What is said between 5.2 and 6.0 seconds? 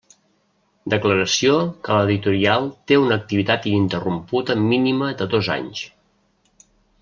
de dos anys.